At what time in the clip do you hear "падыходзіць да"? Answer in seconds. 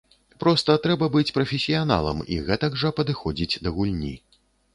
3.01-3.77